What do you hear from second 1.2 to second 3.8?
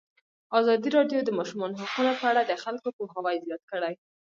د د ماشومانو حقونه په اړه د خلکو پوهاوی زیات